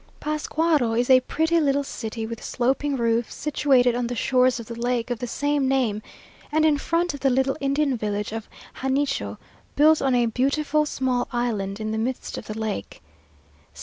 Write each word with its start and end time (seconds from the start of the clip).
Pascuaro 0.19 0.93
is 0.95 1.11
a 1.11 1.19
pretty 1.19 1.59
little 1.59 1.83
city 1.83 2.25
with 2.25 2.43
sloping 2.43 2.97
roofs, 2.97 3.35
situated 3.35 3.93
on 3.93 4.07
the 4.07 4.15
shores 4.15 4.59
of 4.59 4.65
the 4.65 4.73
lake 4.73 5.11
of 5.11 5.19
the 5.19 5.27
same 5.27 5.67
name, 5.67 6.01
and 6.51 6.65
in 6.65 6.75
front 6.79 7.13
of 7.13 7.19
the 7.19 7.29
little 7.29 7.55
Indian 7.61 7.95
village 7.97 8.31
of 8.31 8.49
Janicho, 8.81 9.37
built 9.75 10.01
on 10.01 10.15
a 10.15 10.25
beautiful 10.25 10.87
small 10.87 11.27
island 11.31 11.79
in 11.79 11.91
the 11.91 11.99
midst 11.99 12.35
of 12.39 12.47
the 12.47 12.57
lake. 12.57 13.03